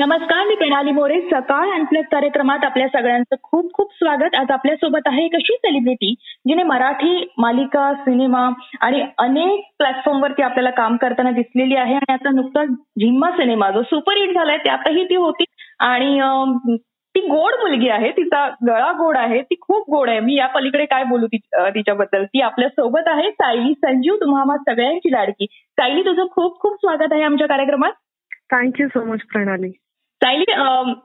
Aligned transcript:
नमस्कार 0.00 0.46
मी 0.46 0.54
प्रणाली 0.54 0.92
मोरे. 0.92 1.20
सकाळ 1.30 1.70
अनप्लग 1.70 2.02
कार्यक्रमात 2.12 2.64
आपल्या 2.64 2.86
सगळ्यांचं 2.88 3.36
खूप 3.42 3.72
खूप 3.74 3.92
स्वागत. 3.94 4.34
आज 4.34 4.50
आपल्यासोबत 4.50 5.06
आहे 5.06 5.24
एक 5.24 5.34
अशी 5.34 5.54
सेलिब्रिटी 5.54 6.12
जिने 6.48 6.62
मराठी 6.62 7.26
मालिका 7.38 7.92
सिनेमा 7.94 8.48
आणि 8.80 9.02
अनेक 9.18 9.64
प्लॅटफॉर्मवरती 9.78 10.42
आपल्याला 10.42 10.70
काम 10.76 10.96
करताना 10.96 11.30
दिसलेली 11.30 11.76
आहे 11.76 11.94
आणि 11.94 12.12
आता 12.12 12.30
नुकताच 12.34 12.68
झिम्मा 12.68 13.30
सिनेमा 13.30 13.70
जो 13.70 13.82
सुपरहिट 13.82 14.34
झालाय 14.34 14.58
त्यातही 14.64 15.04
ती 15.04 15.16
होती. 15.16 15.44
आणि 15.80 16.18
ती 17.14 17.20
गोड 17.20 17.60
मुलगी 17.60 17.88
आहे 17.88 18.10
तिचा 18.10 18.48
गळा 18.66 18.90
गोड 18.98 19.16
आहे 19.16 19.42
ती 19.42 19.54
खूप 19.60 19.90
गोड 19.90 20.08
आहे. 20.10 20.20
मी 20.20 20.34
या 20.34 20.46
पलीकडे 20.46 20.84
काय 20.84 21.04
बोलू 21.04 21.26
तिच्याबद्दल? 21.26 22.24
ती 22.24 22.40
आपल्यासोबत 22.40 23.08
आहे. 23.08 23.30
सायली 23.30 23.74
संजीव 23.74 24.16
तुम्हा 24.20 24.56
सगळ्यांची 24.56 25.12
लाडकी. 25.12 25.46
सायली 25.50 26.02
तुझं 26.02 26.24
खूप 26.32 26.58
खूप 26.60 26.76
स्वागत 26.76 27.12
आहे 27.12 27.22
आमच्या 27.22 27.48
कार्यक्रमात. 27.48 27.92
थँक्यू 28.52 28.86
सो 28.88 29.04
मच 29.04 29.20
प्रणाली. 29.32 29.70
सायली 30.22 30.44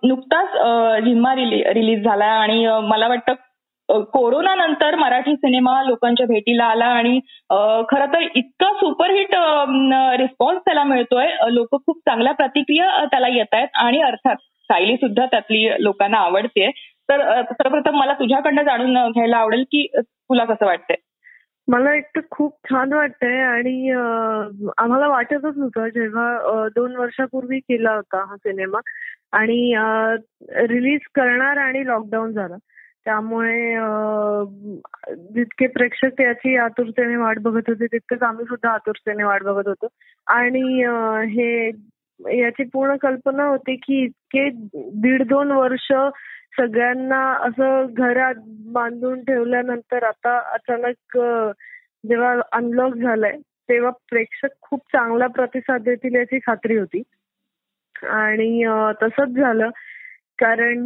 नुकताच 0.08 1.04
झिम्मा 1.04 1.34
रिलीज 1.36 2.04
झाला 2.04 2.26
आणि 2.36 2.66
मला 2.84 3.08
वाटतं 3.08 3.34
कोरोना 4.14 4.54
नंतर 4.56 4.96
मराठी 4.96 5.36
सिनेमा 5.36 5.82
लोकांच्या 5.84 6.26
भेटीला 6.28 6.66
आला 6.66 6.86
आणि 6.86 7.20
खर 7.50 7.82
खरं 7.90 8.14
तर 8.14 8.22
इतका 8.36 8.72
सुपरहिट 8.74 9.36
रिस्पॉन्स 10.22 10.62
त्याला 10.66 10.84
मिळतोय. 10.84 11.28
लोक 11.52 11.76
खूप 11.76 11.98
चांगल्या 12.00 12.34
प्रतिक्रिया 12.34 13.04
त्याला 13.06 13.28
येत 13.28 13.54
आहेत 13.54 13.68
आणि 13.76 14.02
अर्थात 14.02 14.36
सायली 14.70 14.96
सुद्धा 14.96 15.26
त्यातली 15.26 15.68
लोकांना 15.80 16.18
आवडते 16.18 16.70
तर 17.10 17.22
सर्वप्रथम 17.52 17.98
मला 18.00 18.14
तुझ्याकडनं 18.14 18.64
जाणून 18.64 18.94
घ्यायला 19.12 19.38
आवडेल 19.38 19.64
की 19.72 19.86
तुला 19.98 20.46
कसं 20.46 20.66
वाटतंय? 20.66 20.96
मला 21.68 21.94
एक 21.96 22.06
तर 22.16 22.22
खूप 22.32 22.58
छान 22.70 22.94
वाटतंय 22.94 23.42
आणि 23.44 23.90
आम्हाला 24.78 25.08
वाटतच 25.08 25.58
नव्हतं 25.58 25.88
जेव्हा 25.88 26.68
दोन 26.76 26.96
वर्षापूर्वी 26.96 27.60
केला 27.60 27.94
होता 27.96 28.24
हा 28.30 28.36
सिनेमा 28.36 28.80
आणि 29.38 29.74
रिलीज 30.68 31.08
करणार 31.16 31.58
आणि 31.58 31.86
लॉकडाऊन 31.88 32.32
झाला. 32.34 32.56
त्यामुळे 33.06 33.76
जितके 35.34 35.68
प्रेक्षक 35.68 36.22
याची 36.22 36.56
आतुरतेने 36.58 37.16
वाट 37.16 37.40
बघत 37.40 37.70
होते 37.70 37.86
तितकंच 37.86 38.24
आम्ही 38.24 38.46
सुद्धा 38.46 38.70
आतुरतेने 38.70 39.24
वाट 39.24 39.44
बघत 39.44 39.68
होतो. 39.68 39.88
आणि 40.28 40.62
हे 41.36 41.70
याची 42.20 42.64
पूर्ण 42.64 42.96
कल्पना 42.96 43.44
होती 43.44 43.76
की 43.76 44.04
इतके 44.04 44.50
दीड 45.02 45.24
दोन 45.24 45.52
वर्ष 45.52 45.92
सगळ्यांना 46.60 47.22
असं 47.40 47.86
घरात 47.94 48.36
बांधून 48.72 49.24
ठेवल्यानंतर 49.24 50.04
आता 50.04 50.38
अचानक 50.54 51.18
जेव्हा 52.08 52.36
अनलॉक 52.52 52.96
झालंय 52.96 53.38
तेव्हा 53.70 53.92
प्रेक्षक 54.10 54.48
खूप 54.62 54.80
चांगला 54.80 55.28
प्रतिसाद 55.28 55.82
देतील 55.82 56.16
याची 56.16 56.40
खात्री 56.40 56.78
होती. 56.78 57.02
आणि 58.04 58.64
तसंच 59.02 59.30
झालं. 59.30 59.70
कारण 60.40 60.84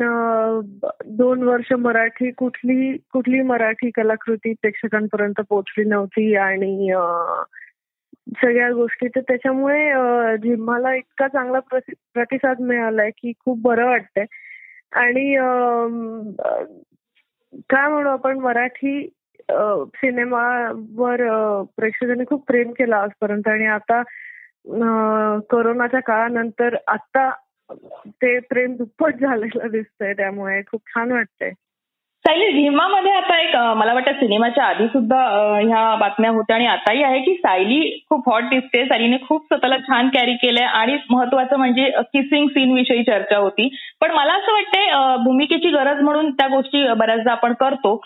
दोन 1.05 1.43
वर्ष 1.43 1.71
मराठी 1.73 2.31
कुठली 2.31 2.97
कुठली 3.11 3.41
मराठी 3.41 3.89
कलाकृती 3.89 4.53
प्रेक्षकांपर्यंत 4.53 5.41
पोहोचली 5.49 5.83
नव्हती 5.83 6.36
आणि 6.36 6.91
सगळ्या 8.38 8.72
गोष्टी. 8.72 9.08
तर 9.08 9.22
त्याच्यामुळे 9.27 10.38
जिम्हाला 10.44 10.94
इतका 10.95 11.27
चांगला 11.27 11.59
प्रतिसाद 11.73 12.61
मिळालाय 12.61 13.09
की 13.17 13.31
खूप 13.45 13.61
बरं 13.61 13.86
वाटतंय. 13.86 14.25
आणि 14.91 15.33
काय 17.69 17.88
म्हणू 17.89 18.09
आपण 18.09 18.39
मराठी 18.39 19.08
सिनेमावर 19.95 21.21
प्रेक्षकांनी 21.77 22.25
खूप 22.30 22.45
प्रेम 22.47 22.71
केला 22.71 22.97
आजपर्यंत. 22.97 23.47
आणि 23.47 23.66
आता 23.66 24.02
कोरोनाच्या 25.52 25.99
काळानंतर 25.99 26.75
आता 26.88 27.30
ते 28.21 28.38
प्रेम 28.39 28.75
दुप्पट 28.75 29.15
झालेलं 29.21 29.67
दिसतंय. 29.71 30.14
त्यामुळे 30.14 30.61
खूप 30.71 30.81
छान 30.87 31.11
वाटतंय. 31.11 31.52
सायली 32.25 32.52
झिम्मामध्ये 32.53 33.11
आता 33.11 33.37
एक 33.39 33.55
मला 33.77 33.93
वाटतं 33.93 34.13
सिनेमाच्या 34.13 34.63
आधी 34.63 34.87
सुद्धा 34.87 35.17
ह्या 35.59 35.83
बातम्या 35.95 36.31
होत्या 36.31 36.55
आणि 36.55 36.65
आताही 36.65 37.03
आहे 37.03 37.19
की 37.19 37.33
सायली 37.33 37.80
खूप 38.09 38.30
हॉट 38.30 38.43
दिसते. 38.43 38.83
सायलीने 38.85 39.17
खूप 39.27 39.45
स्वतःला 39.45 39.77
छान 39.77 40.09
कॅरी 40.09 40.33
केलंय 40.33 40.65
आणि 40.65 40.97
महत्वाचं 41.09 41.57
म्हणजे 41.57 41.89
किसिंग 42.13 42.47
सीन 42.47 42.73
विषयी 42.73 43.03
चर्चा 43.03 43.37
होती. 43.37 43.67
पण 44.02 44.11
मला 44.11 44.33
असं 44.33 44.53
वाटतंय 44.53 45.15
भूमिकेची 45.23 45.69
गरज 45.69 46.02
म्हणून 46.02 46.31
त्या 46.31 46.47
गोष्टी 46.47 46.85
बऱ्याचदा 46.93 47.31
आपण 47.31 47.53
करतो. 47.53 47.99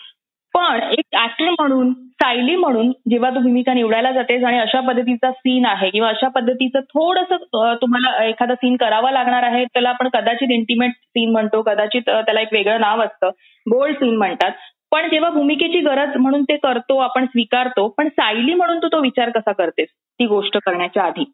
पण 0.54 0.80
एक 0.90 1.16
ऍक्टर 1.22 1.50
म्हणून 1.50 1.92
सायली 1.92 2.56
म्हणून 2.56 2.90
जेव्हा 3.10 3.30
तू 3.30 3.40
भूमिका 3.40 3.72
निवडायला 3.74 4.10
जातेस 4.12 4.44
आणि 4.44 4.58
अशा 4.58 4.80
पद्धतीचा 4.80 5.30
सीन 5.30 5.66
आहे 5.66 5.88
किंवा 5.90 6.08
अशा 6.08 6.28
पद्धतीचं 6.28 6.80
थोडंसं 6.80 7.74
तुम्हाला 7.82 8.24
एखादा 8.24 8.54
सीन 8.54 8.76
करावा 8.76 9.10
लागणार 9.10 9.42
आहे 9.42 9.64
त्याला 9.64 9.88
आपण 9.88 10.08
कदाचित 10.08 10.50
इंटिमेट 10.50 10.90
सीन 10.90 11.32
म्हणतो 11.32 11.62
कदाचित 11.62 12.02
त्याला 12.06 12.40
एक 12.40 12.52
वेगळं 12.52 12.80
नाव 12.80 13.02
असतं. 13.02 13.30
गोल्ड 13.66 13.96
सीन 13.96 14.16
म्हणतात. 14.16 14.50
पण 14.90 15.08
जेव्हा 15.10 15.30
भूमिकेची 15.30 15.80
गरज 15.80 16.16
म्हणून 16.16 16.42
ते 16.42 16.56
करतो 16.56 16.98
आपण 16.98 17.24
स्वीकारतो 17.26 17.88
पण 17.88 18.08
सायली 18.08 18.54
म्हणून 18.54 18.78
तू 18.78 18.88
तो 18.88 19.00
विचार 19.00 19.30
कसा 19.30 19.52
करतेस? 19.52 19.88
ती 20.20 20.26
गोष्ट 20.26 20.58
करण्याच्या 20.58 21.02
आधी. 21.02 21.24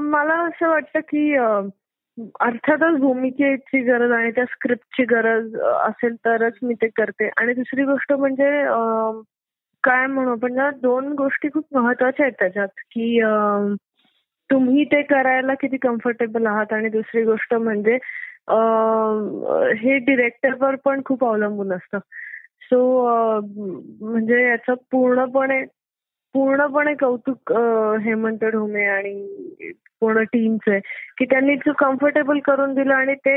मला 0.00 0.34
असं 0.46 0.68
वाटतं 0.68 1.00
की 1.00 1.32
अर्थातच 2.40 2.98
भूमिकेची 3.00 3.80
गरज 3.84 4.10
आणि 4.12 4.30
त्या 4.30 4.44
स्क्रिप्टची 4.44 5.04
गरज 5.04 5.56
असेल 5.56 6.14
तरच 6.24 6.52
मी 6.62 6.74
ते 6.74 6.88
करते. 6.96 7.28
आणि 7.38 7.54
दुसरी 7.54 7.84
गोष्ट 7.84 8.12
म्हणजे 8.12 8.50
काय 9.84 10.06
म्हणू 10.06 10.30
आपण 10.30 10.60
दोन 10.82 11.12
गोष्टी 11.12 11.48
खूप 11.54 11.64
महत्त्वाच्या 11.72 12.24
आहेत 12.26 12.34
त्याच्यात 12.38 12.80
की 12.92 13.20
तुम्ही 14.50 14.84
ते 14.84 15.02
करायला 15.02 15.54
किती 15.54 15.76
कम्फर्टेबल 15.76 16.46
आहात 16.46 16.72
आणि 16.72 16.88
दुसरी 16.88 17.22
गोष्ट 17.24 17.54
म्हणजे 17.54 17.98
हे 19.80 19.96
डिरेक्टरवर 19.98 20.74
पण 20.84 21.00
खूप 21.04 21.24
अवलंबून 21.24 21.72
असतं. 21.72 21.98
सो 22.62 23.40
म्हणजे 24.00 24.42
याचं 24.44 24.74
पूर्णपणे 24.90 25.64
पूर्णपणे 26.36 26.94
कौतुक 26.94 27.52
हेमंत 28.04 28.44
ढोमे 28.44 28.84
आणि 28.84 29.70
पूर्ण 30.00 30.22
टीमचं 30.22 30.70
आहे 30.70 30.80
की 31.18 31.24
त्यांनी 31.24 31.54
कम्फर्टेबल 31.78 32.38
करून 32.38 32.74
दिलं 32.74 32.94
आणि 32.94 33.14
ते 33.14 33.36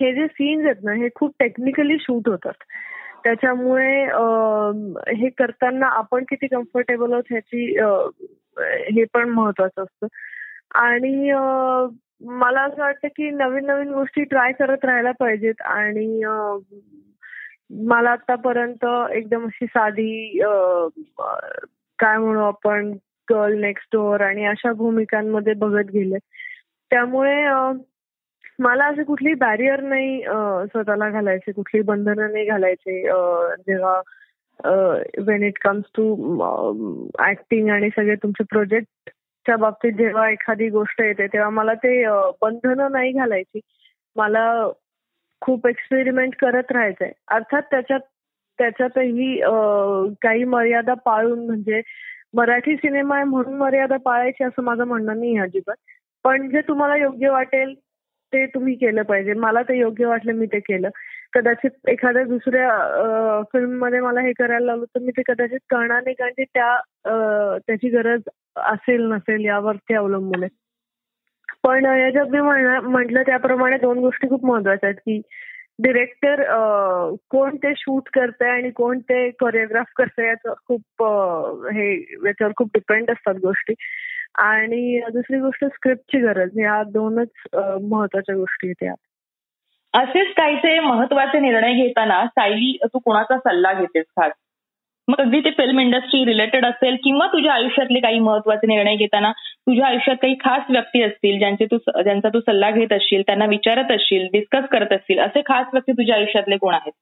हे 0.00 0.12
जे 0.14 0.26
सीन्स 0.26 0.64
आहेत 0.64 0.84
ना 0.84 0.92
हे 0.92 1.08
खूप 1.14 1.34
टेक्निकली 1.38 1.96
शूट 2.00 2.28
होतात. 2.28 2.52
त्याच्यामुळे 3.24 4.02
हे 5.16 5.28
करताना 5.28 5.86
आपण 5.86 6.24
किती 6.28 6.46
कम्फर्टेबल 6.46 7.12
आहोत 7.12 7.30
ह्याची 7.30 7.64
हे 8.94 9.04
पण 9.14 9.28
महत्वाचं 9.28 9.82
असतं. 9.82 10.06
आणि 10.74 11.30
मला 12.38 12.60
असं 12.60 12.82
वाटतं 12.82 13.08
की 13.08 13.30
नवीन 13.30 13.66
नवीन 13.66 13.92
गोष्टी 13.92 14.24
ट्राय 14.24 14.52
करत 14.52 14.84
राहायला 14.84 15.12
पाहिजेत 15.20 15.62
आणि 15.62 16.22
मला 17.70 18.10
आतापर्यंत 18.10 18.84
एकदम 19.12 19.44
अशी 19.46 19.66
साधी 19.66 20.38
काय 21.98 22.16
म्हणू 22.18 22.40
आपण 22.40 22.90
गर्ल 23.28 23.58
नेक्स्ट 23.60 23.88
डोअर 23.96 24.20
आणि 24.20 24.44
अशा 24.46 24.72
भूमिकांमध्ये 24.72 25.52
बघत 25.54 25.90
गेले. 25.94 26.18
त्यामुळे 26.90 27.36
मला 28.62 28.84
असे 28.84 29.02
कुठली 29.04 29.32
बॅरियर 29.40 29.80
नाही 29.80 30.20
स्वतःला 30.72 31.08
घालायचे 31.10 31.52
कुठली 31.52 31.80
बंधनं 31.82 32.32
नाही 32.32 32.44
घालायचे 32.46 33.00
जेव्हा 33.66 34.00
when 35.26 35.42
it 35.44 35.58
comes 35.64 35.84
to 35.96 36.04
acting 37.28 37.68
आणि 37.70 37.88
सगळे 37.96 38.14
तुमचे 38.22 38.44
प्रोजेक्टच्या 38.50 39.56
बाबतीत 39.56 39.92
जेव्हा 39.92 40.28
एखादी 40.30 40.68
गोष्ट 40.68 41.00
येते 41.02 41.26
तेव्हा 41.26 41.50
मला 41.50 41.74
ते 41.74 42.02
बंधनं 42.42 42.92
नाही 42.92 43.12
घालायची. 43.12 43.60
मला 44.16 44.44
खूप 45.42 45.66
एक्सपेरिमेंट 45.66 46.34
करत 46.34 46.72
राहायचंय. 46.72 47.10
अर्थात 47.28 47.62
त्याच्यात 47.70 48.00
त्याच्यातही 48.58 49.34
काही 50.22 50.44
मर्यादा 50.44 50.94
पाळून 51.04 51.44
म्हणजे 51.46 51.80
मराठी 52.34 52.74
सिनेमा 52.76 53.14
आहे 53.16 53.24
म्हणून 53.24 53.54
मर्यादा 53.58 53.96
पाळायची 53.96 54.44
असं 54.44 54.62
माझं 54.62 54.84
म्हणणं 54.84 55.18
नाही 55.18 55.38
अजिबात. 55.38 55.76
पण 56.24 56.48
जे 56.50 56.60
तुम्हाला 56.60 56.96
योग्य 56.96 57.30
वाटेल 57.30 57.74
ते 58.32 58.44
तुम्ही 58.46 58.74
केलं 58.74 59.02
पाहिजे. 59.02 59.32
मला 59.34 59.62
ते 59.62 59.78
योग्य 59.78 60.06
वाटलं 60.06 60.32
मी 60.32 60.46
ते 60.46 60.58
केलं. 60.60 60.88
कदाचित 61.32 61.88
एखाद्या 61.88 62.22
दुसऱ्या 62.24 63.42
फिल्ममध्ये 63.52 64.00
मला 64.00 64.20
हे 64.20 64.32
करायला 64.32 64.66
लागलो 64.66 64.84
तर 64.84 65.00
मी 65.00 65.10
ते 65.18 65.22
कदाचित 65.26 65.60
करणार 65.70 66.02
नाही 66.04 66.14
कारण 66.14 66.32
ते 66.38 66.44
त्या 66.44 67.58
त्याची 67.66 67.88
गरज 67.88 68.20
असेल 68.56 69.02
नसेल 69.12 69.44
यावरती 69.44 69.94
अवलंबून 69.94 70.42
आहे. 70.42 70.48
पण 71.64 71.84
याच्यात 71.84 72.26
मी 72.26 72.40
म्हटलं 72.40 73.22
त्याप्रमाणे 73.22 73.76
दोन 73.78 73.98
गोष्टी 73.98 74.28
खूप 74.28 74.44
महत्त्वाच्या 74.46 74.88
आहेत 74.88 75.00
की 75.06 75.20
डिरेक्टर 75.82 76.42
कोण 77.30 77.56
ते 77.56 77.72
शूट 77.76 78.08
करतंय 78.14 78.48
आणि 78.50 78.70
कोण 78.70 78.98
ते 78.98 79.28
कोरिओग्राफ 79.30 79.86
करतंय 79.96 80.26
याचं 80.26 80.54
खूप 80.66 81.02
हे 81.74 81.92
याच्यावर 82.26 82.52
खूप 82.56 82.70
डिपेंड 82.74 83.10
असतात 83.10 83.34
गोष्टी. 83.42 83.74
आणि 84.38 85.00
दुसरी 85.12 85.38
गोष्ट 85.40 85.64
स्क्रिप्टची 85.64 86.18
गरज. 86.20 86.58
या 86.58 86.82
दोनच 86.92 87.28
महत्त्वाच्या 87.82 88.34
गोष्टी 88.36 88.68
आहेत 88.68 88.82
या 88.84 88.94
असेच 89.94 90.34
काहीसे 90.36 90.78
महत्त्वाचे 90.80 91.38
निर्णय 91.40 91.74
घेताना 91.74 92.24
सायली 92.26 92.76
तू 92.84 92.98
कोणाचा 92.98 93.38
सल्ला 93.38 93.72
घेतेस 93.72 94.04
खास? 94.16 94.32
मग 95.08 95.20
अगदी 95.20 95.40
ते 95.40 95.50
फिल्म 95.50 95.80
इंडस्ट्री 95.80 96.24
रिलेटेड 96.24 96.64
असेल 96.64 96.96
किंवा 97.04 97.26
तुझ्या 97.26 97.52
आयुष्यातले 97.52 98.00
काही 98.00 98.18
महत्त्वाचे 98.18 98.66
निर्णय 98.66 98.96
घेताना 98.96 99.32
तुझ्या 99.32 99.86
आयुष्यात 99.86 100.16
काही 100.22 100.34
खास 100.34 100.70
व्यक्ती 100.70 101.02
असतील 101.02 101.38
ज्यांचे 101.38 101.64
तू 101.64 101.76
ज्यांचा 102.02 102.28
तू 102.28 102.40
सल्ला 102.40 102.70
घेत 102.70 102.92
असशील 102.92 103.22
त्यांना 103.22 103.46
विचारत 103.46 103.92
असशील 103.92 104.26
डिस्कस 104.32 104.68
करत 104.68 104.92
असतील 104.92 105.18
असे 105.18 105.40
खास 105.40 105.66
व्यक्ती 105.72 105.92
तुझ्या 105.92 106.16
आयुष्यातले 106.16 106.56
कोण 106.56 106.74
आहेत? 106.74 106.92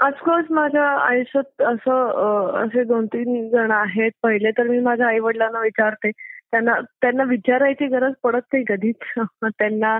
ऑफकोर्स 0.00 0.46
माझ्या 0.50 0.82
आयुष्यात 0.82 1.62
असं 1.62 2.50
असे 2.64 2.84
दोन 2.84 3.06
तीन 3.06 3.48
जण 3.48 3.70
आहेत. 3.70 4.10
पहिले 4.22 4.50
तर 4.50 4.62
मी 4.62 4.78
माझ्या 4.78 5.06
आई 5.06 5.18
वडिलांना 5.18 5.60
विचारते. 5.60 6.10
त्यांना 6.50 6.80
त्यांना 6.80 7.22
विचारायची 7.22 7.86
गरज 7.86 8.12
पडत 8.22 8.52
नाही 8.52 8.64
कधीच. 8.68 8.96
त्यांना 9.44 9.98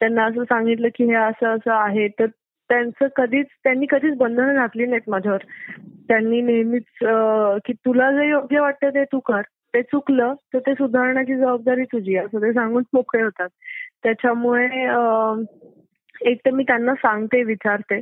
त्यांना 0.00 0.24
असं 0.24 0.44
सांगितलं 0.44 0.88
की 0.88 1.04
हे 1.04 1.14
असं 1.14 1.46
असं 1.46 1.72
आहे. 1.72 2.08
तर 2.08 2.26
त्यांचं 2.70 3.06
कधीच 3.16 3.46
त्यांनी 3.64 3.86
कधीच 3.90 4.16
बंधनं 4.18 4.54
घातली 4.54 4.86
नाहीत 4.86 5.08
माझ्यावर. 5.10 5.42
त्यांनी 6.08 6.40
नेहमीच 6.42 6.84
की 7.66 7.72
तुला 7.86 8.10
जे 8.12 8.28
योग्य 8.28 8.60
वाटतं 8.60 8.90
ते 8.94 9.04
तू 9.12 9.18
कर. 9.26 9.40
ते 9.74 9.82
चुकलं 9.82 10.34
तर 10.54 10.58
ते 10.66 10.72
सुधारण्याची 10.74 11.36
जबाबदारी 11.36 11.84
तुझी 11.92 12.16
असं 12.16 12.42
ते 12.42 12.52
सांगून 12.52 12.82
मोकळे 12.94 13.22
होतात. 13.22 13.48
त्याच्यामुळे 14.02 14.64
एक 16.30 16.38
तर 16.46 16.50
मी 16.50 16.62
त्यांना 16.68 16.94
सांगते 16.94 17.42
विचारते. 17.44 18.00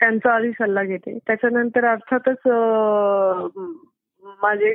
त्यांचा 0.00 0.34
आधी 0.34 0.50
सल्ला 0.52 0.82
घेते. 0.82 1.16
त्याच्यानंतर 1.26 1.84
अर्थातच 1.90 2.46
माझे 4.42 4.74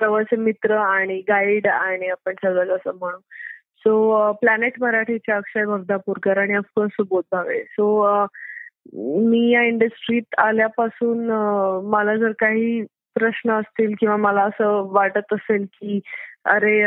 जवळचे 0.00 0.36
मित्र 0.36 0.76
आणि 0.76 1.18
गाईड 1.28 1.66
आणि 1.68 2.08
आपण 2.08 2.34
सगळं 2.42 2.74
असं 2.76 2.96
म्हणू. 2.98 3.18
सो 3.84 4.32
प्लॅनेट 4.40 4.80
मराठीचे 4.80 5.32
अक्षय 5.32 5.64
वर्धापूरकर 5.64 6.38
आणि 6.38 6.54
of course 6.54 6.92
Subodh 6.92 7.24
Bhave. 7.32 7.62
So 7.64 8.26
मी 8.94 9.50
या 9.52 9.62
इंडस्ट्रीत 9.62 10.34
आल्यापासून 10.38 11.30
मला 11.90 12.16
जर 12.16 12.32
काही 12.38 12.82
प्रश्न 13.14 13.52
असतील 13.52 13.94
किंवा 14.00 14.16
मला 14.16 14.42
असं 14.42 14.88
वाटत 14.92 15.32
असेल 15.32 15.64
की 15.74 16.00
अरे 16.44 16.80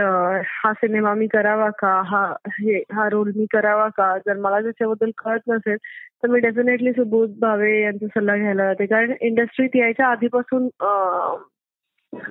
हा 0.47 0.71
सिनेमा 0.73 1.13
मी 1.13 1.27
करावा 1.27 1.69
का? 1.69 2.01
हा 2.05 2.25
हे 2.49 2.77
हा 2.93 3.07
रोल 3.09 3.31
मी 3.35 3.45
करावा 3.53 3.87
का? 3.97 4.17
जर 4.17 4.37
मला 4.37 4.61
त्याच्याबद्दल 4.61 5.11
कळत 5.17 5.39
नसेल 5.47 5.77
तर 6.23 6.27
मी 6.27 6.39
डेफिनेटली 6.39 6.91
सुबोध 6.93 7.31
भावे 7.39 7.81
यांचा 7.81 8.07
सल्ला 8.07 8.35
घ्यायला 8.37 8.65
जाते. 8.65 8.85
कारण 8.85 9.13
इंडस्ट्रीत 9.21 9.75
यायच्या 9.75 10.07
आधीपासून 10.07 10.67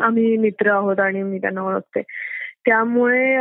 आम्ही 0.01 0.37
मित्र 0.37 0.71
आहोत 0.71 1.01
आणि 1.01 1.23
मी 1.23 1.39
त्यांना 1.39 1.63
ओळखते. 1.63 2.03
त्यामुळे 2.67 3.37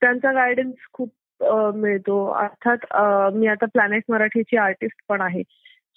त्यांचा 0.00 0.32
गायडन्स 0.32 0.74
खूप 0.92 1.10
मिळतो. 1.74 2.24
अर्थात 2.30 2.86
मी 3.34 3.46
आता 3.46 3.66
प्लॅनेट 3.66 4.02
मराठीची 4.08 4.56
आर्टिस्ट 4.56 5.04
पण 5.08 5.20
आहे. 5.20 5.42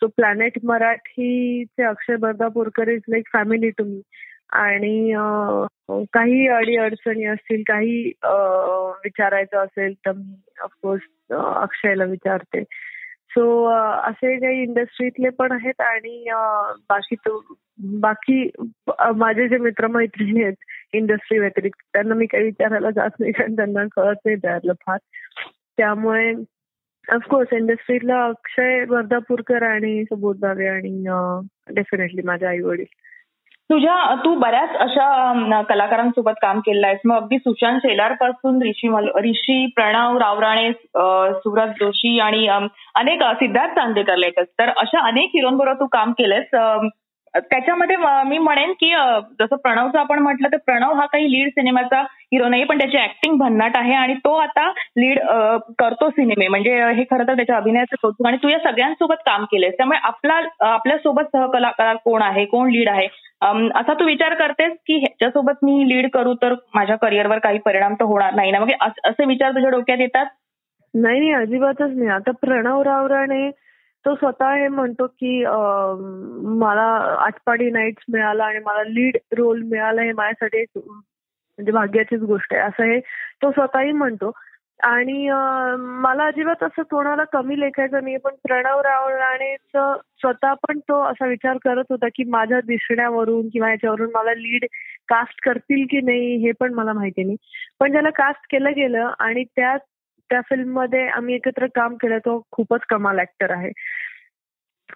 सो 0.02 0.08
प्लॅनेट 0.08 0.52
मराठीचे 0.64 1.84
Akshay 1.84 2.16
Bardapurkar 2.16 2.88
is 2.88 3.02
like 3.10 3.30
family 3.34 3.70
to 3.70 3.84
me 3.84 4.02
आणि 4.50 5.14
काही 6.14 6.48
अडी 6.48 6.76
अडचणी 6.78 7.26
असतील 7.26 7.62
काही 7.68 8.12
विचारायचं 9.04 9.58
असेल 9.58 9.94
तर 9.94 10.12
मी 10.12 10.36
ऑफकोर्स 10.64 11.34
अक्षयला 11.36 12.04
विचारते. 12.04 12.64
सो 13.31 13.66
असे 13.81 14.39
काही 14.39 14.62
इंडस्ट्रीतले 14.62 15.30
पण 15.30 15.51
आहेत 15.51 15.81
आणि 15.81 16.25
बाकी 16.89 17.16
बाकी 17.80 18.50
माझे 19.16 19.48
जे 19.48 19.57
मित्रमैत्रिणी 19.57 20.44
आहेत 20.44 20.63
इंडस्ट्री 20.94 21.39
व्यतिरिक्त 21.39 21.81
त्यांना 21.94 22.16
मी 22.16 22.25
काही 22.25 22.44
विचारायला 22.44 22.89
जात 22.92 23.10
नाही 23.19 23.31
कारण 23.31 23.56
त्यांना 23.56 23.83
कळत 23.95 24.16
नाही 24.25 24.36
त्यातलं 24.36 24.74
फार. 24.74 24.98
त्यामुळे 25.78 26.33
ऑफकोर्स 27.10 27.54
इंडस्ट्रीतला 27.54 28.25
अक्षय 28.25 28.86
वर्धापूरकर 28.89 29.63
आणि 29.63 30.04
सुबोध 30.04 30.39
दावे 30.39 30.68
आणि 30.68 31.06
डेफिनेटली 31.74 32.22
माझे 32.22 32.45
आई 32.45 32.60
वडील 32.60 32.86
तुझ्या 33.71 34.15
तू 34.25 34.33
बऱ्याच 34.35 34.75
अशा 34.79 35.62
कलाकारांसोबत 35.69 36.39
काम 36.41 36.59
केलं 36.59 36.88
आहेस. 36.88 37.00
मग 37.06 37.15
अगदी 37.15 37.38
सुशांत 37.38 37.79
शेलारपासून 37.79 38.62
ऋषी 38.63 38.88
ऋषी 39.29 39.65
प्रणव 39.65 40.18
रावराणे 40.18 40.71
सुरज 40.73 41.69
जोशी 41.69 42.19
आणि 42.19 42.47
अनेक 42.47 43.23
सिद्धार्थ 43.23 43.73
चांदेकर 43.75 44.44
तर 44.59 44.69
अशा 44.77 45.06
अनेक 45.07 45.29
हिरोंबरोबर 45.33 45.79
तू 45.79 45.88
काम 45.88 46.12
केलंयस. 46.12 46.79
त्याच्यामध्ये 47.35 47.95
मी 48.29 48.38
म्हणेन 48.38 48.71
की 48.71 48.94
जसं 49.39 49.56
प्रणवचं 49.56 50.00
आपण 50.00 50.19
म्हटलं 50.19 50.47
तर 50.47 50.57
प्रणव 50.57 50.94
हा 50.94 51.06
काही 51.06 51.31
लीड 51.31 51.50
सिनेमाचा 51.50 52.03
हिरो 52.33 52.48
नाही 52.50 52.63
पण 52.63 52.78
त्याची 52.80 52.98
ऍक्टिंग 52.98 53.38
भन्नाट 53.38 53.75
आहे 53.78 53.94
आणि 53.94 54.13
तो 54.25 54.33
आता 54.39 54.68
लीड 54.98 55.19
करतो 55.80 56.10
सिनेमे 56.10 56.48
म्हणजे 56.48 56.75
हे 56.95 57.04
खरं 57.12 57.28
तर 57.28 57.36
त्याच्या 57.36 57.56
अभिनयाचं 57.57 57.95
कौतुक 58.01 58.28
आणि 58.28 58.38
तू 58.44 58.50
या 58.50 58.60
सगळ्यांसोबत 58.60 59.16
काम 59.25 59.44
केलंयस. 59.45 59.74
त्यामुळे 59.78 60.00
आपला 60.04 60.39
आपल्यासोबत 60.68 61.24
सहकलाकार 61.33 61.95
कोण 62.06 62.22
आहे 62.22 62.45
कोण 62.45 62.69
लीड 62.72 62.89
आहे? 62.89 63.07
असा 63.80 63.94
तू 64.00 64.06
विचार 64.06 64.33
करतेस 64.39 64.74
की 64.88 64.98
ह्याच्यासोबत 64.98 65.63
मी 65.63 65.88
लीड 65.89 66.10
करू 66.13 66.33
तर 66.42 66.54
माझ्या 66.75 66.95
करिअरवर 67.01 67.39
काही 67.39 67.60
परिणाम 67.66 67.94
तर 67.94 68.06
होणार 68.06 68.33
नाही 68.33 68.51
ना? 68.51 68.60
मग 68.60 68.72
असे 69.06 69.25
विचार 69.25 69.51
तुझ्या 69.51 69.69
डोक्यात 69.69 70.00
येतात? 70.00 70.25
नाही 70.94 71.19
नाही 71.19 71.33
अजिबातच 71.33 71.95
नाही. 71.95 72.10
आता 72.10 72.31
प्रणव 72.42 72.81
रावराने 72.83 73.50
तो 74.06 74.16
स्वतः 74.16 74.54
हे 74.56 74.68
म्हणतो 74.68 75.06
की 75.07 75.44
मला 76.60 76.88
आठपाडी 77.25 77.69
नाईट्स 77.72 78.04
मिळाला 78.13 78.45
आणि 78.45 78.60
मला 78.66 78.83
लीड 78.83 79.18
रोल 79.38 79.62
मिळाला 79.63 80.01
हे 80.01 80.12
माझ्यासाठी 80.12 80.63
म्हणजे 81.57 81.71
भाग्याचीच 81.71 82.21
गोष्ट 82.21 82.53
आहे. 82.53 82.62
असं 82.63 82.83
हे 82.83 83.00
तो 83.44 83.51
स्वतःही 83.51 83.92
म्हणतो. 83.92 84.31
आणि 84.83 85.30
मला 85.77 86.25
अजिबात 86.25 86.63
असं 86.63 86.81
कोणाला 86.81 87.24
कमी 87.24 87.59
लेखायचं 87.59 88.03
नाही 88.03 88.18
पण 88.18 88.36
प्रणव 88.44 88.80
रावळाणेच 88.81 89.59
स्वतः 90.19 90.53
पण 90.53 90.80
तो 90.80 91.01
असा 91.03 91.25
विचार 91.27 91.57
करत 91.63 91.83
होता 91.89 92.07
की 92.15 92.24
माझ्या 92.24 92.59
दिसण्यावरून 92.65 93.48
किंवा 93.50 93.69
याच्यावरून 93.69 94.09
मला 94.15 94.33
लीड 94.33 94.65
कास्ट 95.07 95.44
करतील 95.45 95.86
की 95.89 96.01
नाही 96.01 96.36
हे 96.36 96.51
पण 96.59 96.74
मला 96.74 96.94
माहिती 96.94 97.24
नाही. 97.24 97.38
पण 97.80 97.92
ज्याला 97.92 98.09
कास्ट 98.09 98.51
केलं 98.51 98.71
गेलं 98.75 99.12
आणि 99.19 99.44
त्या 99.44 99.77
त्या 100.30 100.42
फिल्ममध्ये 100.42 101.07
आम्ही 101.07 101.36
एकत्र 101.36 101.65
काम 101.65 101.95
केलं 101.95 102.18
तो 102.18 102.42
खूपच 102.51 102.81
कमाल 102.89 103.19
ऍक्टर 103.19 103.51
आहे. 103.51 103.71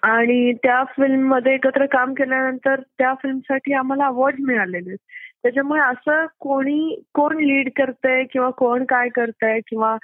आणि 0.02 0.52
त्या 0.52 0.82
फिल्ममध्ये 0.84 1.54
एकत्र 1.54 1.86
काम 1.86 2.14
केल्यानंतर 2.14 2.80
त्या 2.98 3.14
फिल्मसाठी 3.14 3.72
आम्हाला 3.72 4.06
अवॉर्ड 4.06 4.36
मिळालेले 4.40 4.94
त्याच्यामुळे 4.96 5.80
असं 5.80 6.26
कोणी 6.40 7.02
कोण 7.14 7.36
लीड 7.36 7.68
करतंय 7.76 8.24
किंवा 8.24 8.50
कोण 8.50 8.84
काय 8.84 9.08
करतंय 9.08 9.60
किंवा 9.66 9.96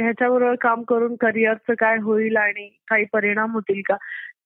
ह्याच्याबरोबर 0.00 0.54
काम 0.54 0.82
करून 0.82 1.14
करिअरचं 1.16 1.74
काय 1.78 1.96
होईल 1.98 2.36
आणि 2.36 2.68
काही 2.88 3.04
परिणाम 3.12 3.52
होतील 3.52 3.80
का? 3.86 3.96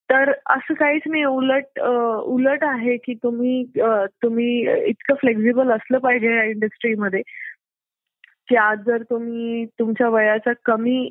तर 0.09 0.31
असं 0.49 0.73
काहीच 0.73 1.01
नाही. 1.05 1.23
उलट 1.23 1.79
उलट 2.23 2.63
आहे 2.63 2.97
की 2.97 3.13
तुम्ही 3.13 3.63
तुम्ही 4.23 4.47
इतकं 4.85 5.15
फ्लेक्झिबल 5.15 5.71
असलं 5.71 5.97
पाहिजे 5.97 6.35
या 6.37 6.43
इंडस्ट्रीमध्ये 6.43 7.21
की 8.47 8.55
आज 8.55 8.79
जर 8.87 9.03
तुम्ही 9.03 9.65
तुमच्या 9.79 10.09
वयाच्या 10.09 10.53
कमी 10.65 11.09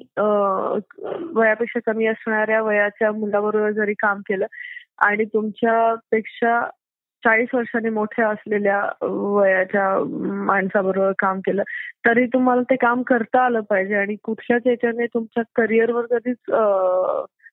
वयापेक्षा 1.34 1.80
कमी 1.86 2.06
असणाऱ्या 2.06 2.62
वयाच्या 2.62 3.12
मुलाबरोबर 3.12 3.70
जरी 3.70 3.94
काम 3.94 4.20
केलं 4.20 4.46
आणि 4.98 5.24
तुमच्यापेक्षा 5.24 6.60
चाळीस 7.22 7.48
वर्षांनी 7.54 7.88
मोठ्या 7.88 8.28
असलेल्या 8.28 8.80
वयाच्या 9.02 9.88
माणसाबरोबर 10.44 11.12
काम 11.18 11.40
केलं 11.40 11.62
तरी 12.06 12.26
तुम्हाला 12.26 12.62
ते 12.62 12.76
काम 12.76 13.02
करता 13.02 13.44
आलं 13.44 13.60
पाहिजे 13.60 13.94
आणि 13.94 14.16
कुठल्याच 14.22 14.66
याच्याने 14.66 15.06
तुमच्या 15.06 15.42
करिअरवर 15.56 16.06
कधीच 16.10 16.50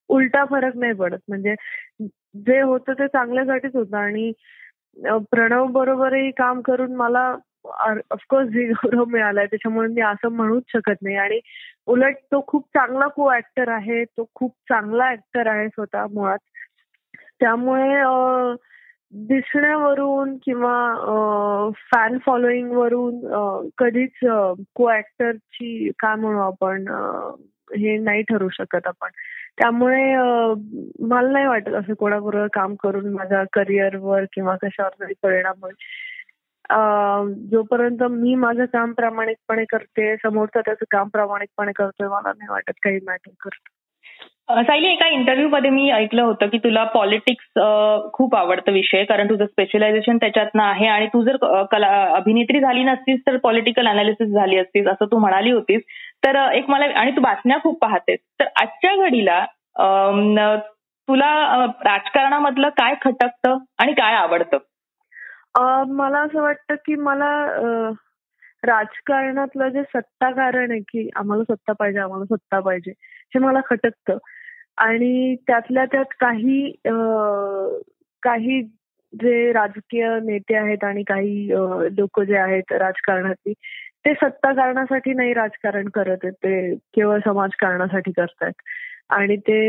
उलटा 0.09 0.45
फरक 0.45 0.75
नाही 0.77 0.93
पडत. 0.93 1.17
म्हणजे 1.29 1.55
जे 2.45 2.61
होतं 2.61 2.93
ते 2.93 3.07
चांगल्यासाठीच 3.07 3.75
होतं 3.75 3.97
आणि 3.97 4.31
प्रणव 5.31 5.65
बरोबरही 5.65 6.31
काम 6.31 6.61
करून 6.61 6.95
मला 6.95 7.35
ऑफकोर्स 7.65 8.49
गौरव 8.55 9.03
मिळालाय 9.05 9.45
त्याच्यामुळे 9.45 9.87
मी 9.87 10.01
असं 10.01 10.31
म्हणूच 10.35 10.63
शकत 10.73 11.01
नाही. 11.03 11.15
आणि 11.15 11.39
उलट 11.87 12.15
तो 12.31 12.43
खूप 12.47 12.65
चांगला 12.77 13.07
को 13.07 13.31
ऍक्टर 13.35 13.69
आहे 13.69 14.03
तो 14.05 14.25
खूप 14.35 14.51
चांगला 14.69 15.09
ऍक्टर 15.11 15.47
आहे 15.47 15.67
स्वतः 15.67 16.05
मुळात. 16.13 16.39
त्यामुळे 17.39 18.03
दिसण्यावरून 19.27 20.35
किंवा 20.45 21.69
फॅन 21.93 22.17
फॉलोईंग 22.25 22.71
वरून 22.71 23.69
कधीच 23.77 24.19
को 24.75 24.91
ऍक्टरची 24.93 25.89
काय 25.99 26.15
म्हणू 26.15 26.39
आपण 26.39 26.87
हे 27.77 27.97
नाही 27.97 28.21
ठरू 28.21 28.49
शकत 28.49 28.87
आपण. 28.87 29.09
त्यामुळे 29.57 30.15
मला 31.07 31.31
नाही 31.31 31.45
वाटत 31.47 31.73
असं 31.73 31.93
कोणाबरोबर 31.93 32.47
काम 32.53 32.75
करून 32.83 33.13
माझ्या 33.13 33.43
करिअरवर 33.53 34.23
किंवा 34.33 34.55
कशावर 34.63 35.03
तरी 35.03 35.13
परिणाम 35.23 35.53
होईल. 35.61 35.75
जोपर्यंत 37.51 38.03
मी 38.03 38.35
माझं 38.35 38.65
काम 38.65 38.91
प्रामाणिकपणे 38.93 39.63
करते 39.65 40.15
समोरचा 40.17 40.61
त्याचं 40.61 40.85
काम 40.91 41.07
प्रामाणिकपणे 41.07 41.71
करतोय 41.71 42.07
मला 42.07 42.29
नाही 42.29 42.51
वाटत 42.51 42.79
काही 42.83 42.99
मॅटर 43.05 43.31
करत. 43.39 43.69
सायली 44.67 44.87
एका 44.87 45.07
इंटरव्ह्यू 45.07 45.47
मध्ये 45.49 45.69
मी 45.69 45.89
ऐकलं 45.91 46.21
होतं 46.21 46.47
की 46.47 46.57
तुला 46.57 46.83
पॉलिटिक्स 46.83 47.59
खूप 48.13 48.35
आवडतं 48.35 48.71
विषय 48.71 49.03
कारण 49.03 49.29
तुझं 49.29 49.45
स्पेशलायझेशन 49.45 50.17
त्याच्यातनं 50.17 50.63
आहे 50.63 50.87
आणि 50.87 51.07
तू 51.07 51.21
जर 51.23 51.35
कला 51.71 51.89
अभिनेत्री 52.15 52.59
झाली 52.59 52.83
नसतीस 52.83 53.19
तर 53.27 53.37
पॉलिटिकल 53.37 53.87
अनालिसिस 53.87 54.33
झाली 54.33 54.57
असतीस 54.57 54.87
असं 54.87 55.05
तू 55.11 55.17
म्हणाली 55.17 55.51
होतीस. 55.51 55.81
तर 56.25 56.35
एक 56.53 56.69
मला 56.69 56.85
आणि 56.99 57.11
तू 57.11 57.21
बातम्या 57.21 57.57
खूप 57.63 57.79
पाहतेस. 57.81 58.19
तर 58.39 58.47
आजच्या 58.61 58.95
घडीला 59.05 59.45
तुला 61.07 61.65
राजकारणामधलं 61.85 62.69
काय 62.69 62.93
खटकतं 63.01 63.57
आणि 63.79 63.93
काय 63.93 64.15
आवडतं? 64.15 64.57
मला 65.55 66.19
असं 66.19 66.41
वाटतं 66.41 66.75
की 66.85 66.95
मला 66.95 67.29
राजकारणातलं 68.63 69.69
जे 69.69 69.81
सत्ताकारण 69.83 70.71
आहे 70.71 70.79
की 70.89 71.09
आम्हाला 71.15 71.43
सत्ता 71.43 71.73
पाहिजे 71.79 71.99
आम्हाला 71.99 72.25
सत्ता 72.35 72.59
पाहिजे 72.59 72.91
हे 73.35 73.39
मला 73.39 73.59
खटकतं. 73.69 74.17
आणि 74.77 75.35
त्यातल्या 75.47 75.85
त्यात 75.85 76.13
काही 76.19 76.71
काही 78.23 78.61
जे 79.13 79.51
राजकीय 79.53 80.07
नेते 80.23 80.55
आहेत 80.55 80.83
आणि 80.83 81.03
काही 81.03 81.47
लोक 81.97 82.21
जे 82.21 82.37
आहेत 82.37 82.71
राजकारणातली 82.73 83.53
ते 84.05 84.13
सत्ता 84.13 84.51
कारणासाठी 84.53 85.13
नाही 85.13 85.33
राजकारण 85.33 85.89
करत 85.95 86.17
आहेत 86.23 86.33
ते 86.43 86.73
केवळ 86.95 87.19
समाजकारणासाठी 87.25 88.11
करतायत. 88.11 88.53
आणि 89.09 89.35
ते 89.37 89.59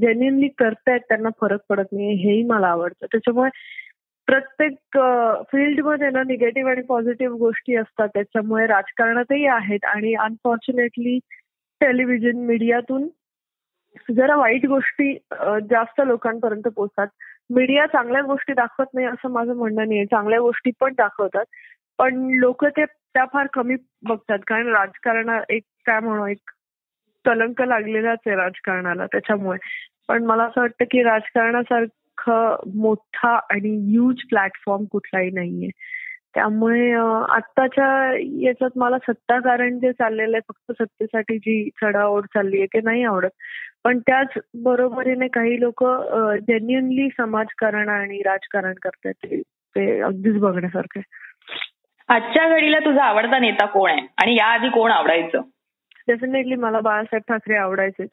जेन्युनली 0.00 0.48
करतायत 0.58 1.00
त्यांना 1.08 1.28
फरक 1.40 1.60
पडत 1.70 1.92
नाही 1.92 2.14
हेही 2.22 2.42
मला 2.46 2.66
आवडतं. 2.68 3.06
त्याच्यामुळे 3.12 3.50
प्रत्येक 4.30 4.96
फील्डमध्ये 5.52 6.08
ना 6.10 6.22
निगेटिव्ह 6.26 6.70
आणि 6.70 6.82
पॉझिटिव्ह 6.88 7.36
गोष्टी 7.38 7.74
असतात. 7.76 8.08
त्याच्यामुळे 8.14 8.66
राजकारणातही 8.66 9.46
आहेत 9.46 9.84
आणि 9.84 10.14
अनफॉर्च्युनेटली 10.24 11.18
टेलिव्हिजन 11.80 12.44
मीडियातून 12.46 13.08
जरा 14.16 14.36
वाईट 14.36 14.66
गोष्टी 14.66 15.12
जास्त 15.70 16.00
लोकांपर्यंत 16.06 16.68
पोहोचतात. 16.68 17.06
मीडिया 17.54 17.86
चांगल्या 17.86 18.22
गोष्टी 18.22 18.52
दाखवत 18.52 18.94
नाही 18.94 19.06
असं 19.06 19.30
माझं 19.32 19.54
म्हणणं 19.56 19.88
नाही 19.88 20.04
चांगल्या 20.06 20.40
गोष्टी 20.40 20.70
पण 20.80 20.92
दाखवतात. 20.98 21.44
पण 21.98 22.26
लोक 22.34 22.64
ते 22.66 22.84
त्या 22.84 23.24
फार 23.32 23.46
कमी 23.52 23.76
बघतात. 24.08 24.38
कारण 24.46 24.68
राजकारण 24.74 25.38
एक 25.50 25.62
काय 25.86 26.00
म्हणू 26.00 26.26
एक 26.26 26.50
कलंक 27.24 27.62
लागलेलाच 27.62 28.18
आहे 28.26 28.36
राजकारणाला 28.36 29.06
त्याच्यामुळे. 29.06 29.58
पण 30.08 30.24
मला 30.26 30.44
असं 30.44 30.60
वाटतं 30.60 30.84
की 30.90 31.02
राजकारणासारखं 31.02 31.98
मोठा 32.74 33.34
आणि 33.50 33.90
ह्यूज 33.90 34.16
प्लॅटफॉर्म 34.30 34.84
कुठलाही 34.84 35.30
नाहीये. 35.30 35.70
त्यामुळे 36.34 36.90
आत्ताच्या 37.34 37.86
याच्यात 38.42 38.70
मला 38.76 38.98
सत्ताकारण 38.98 39.78
जे 39.78 39.92
चाललेलं 39.92 40.36
आहे 40.36 40.52
फक्त 40.52 40.82
सत्तेसाठी 40.82 41.38
जी 41.38 41.68
चढाओढ 41.82 42.26
चालली 42.26 42.56
आहे 42.56 42.66
ते 42.66 42.80
नाही 42.80 43.04
आवडत. 43.04 43.30
पण 43.84 43.98
त्याच 43.98 44.38
बरोबरीने 44.54 45.28
काही 45.28 45.60
लोक 45.60 45.84
जेन्युनली 46.48 47.08
समाजकारण 47.18 47.88
आणि 47.88 48.22
राजकारण 48.22 48.74
करतात 48.82 49.26
ते 49.76 50.00
अगदीच 50.00 50.36
बघण्यासारखं 50.36 51.00
आजच्या 52.08 52.48
घडीला 52.48 52.78
तुझा 52.78 53.04
आवडता 53.04 53.38
नेता 53.38 53.66
कोण 53.66 53.90
आहे? 53.90 54.06
आणि 54.22 54.34
याआधी 54.34 54.68
कोण 54.68 54.90
आवडायचं? 54.90 55.40
डेफिनेटली 56.08 56.54
मला 56.54 56.80
बाळासाहेब 56.80 57.22
ठाकरे 57.28 57.56
आवडायचेच. 57.56 58.08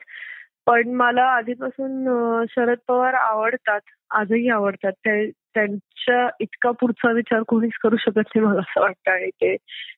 पण 0.66 0.88
मला 0.88 1.24
आधीपासून 1.24 2.06
शरद 2.50 2.78
पवार 2.88 3.14
आवडतात. 3.14 3.80
आजही 4.12 4.48
आवडतात. 4.50 4.92
ते 5.06 5.30
त्यांच्या 5.56 6.28
इतका 6.40 6.72
पुढचा 6.82 7.12
विचार 7.12 7.44
कोणीच 7.48 7.72
करू 7.84 7.98
शकत 8.00 8.36
नाही 8.36 8.46
मला 8.46 8.60
असं 8.60 8.82
वाटतं 8.82 9.12
आणि 9.12 9.30
ते 9.42 9.56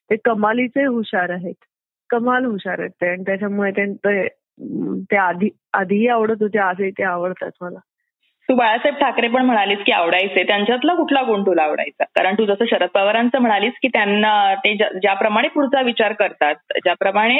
ते 0.09 0.15
कमालीचे 0.25 0.85
हुशार 0.85 1.29
आहेत. 1.29 1.55
कमाल 2.09 2.45
हुशार 2.45 2.79
आहेत 2.79 2.91
ते. 3.01 3.09
आणि 3.11 3.23
त्याच्यामुळे 3.25 3.71
ते 5.11 5.17
आधी 5.17 5.49
आधीही 5.73 6.07
आवडत 6.07 6.41
होते. 6.41 6.57
आजही 6.59 6.91
ते 6.91 7.03
आवडतात 7.03 7.51
मला. 7.61 7.79
तू 8.49 8.55
बाळासाहेब 8.55 8.95
ठाकरे 8.97 9.27
पण 9.27 9.45
म्हणालीस 9.45 9.79
की 9.85 9.91
आवडायचे 9.91 10.43
त्यांच्यातला 10.43 10.93
कुठला 10.95 11.21
गुण 11.21 11.41
तुला 11.45 11.63
आवडायचा? 11.63 12.03
कारण 12.15 12.35
तू 12.35 12.45
जसं 12.45 12.65
शरद 12.69 12.89
पवारांचं 12.93 13.41
म्हणालीस 13.41 13.73
की 13.81 13.87
त्यांना 13.87 14.31
ते 14.63 14.73
ज्याप्रमाणे 14.75 15.47
पुढचा 15.47 15.81
विचार 15.81 16.13
करतात 16.13 16.73
ज्याप्रमाणे 16.83 17.37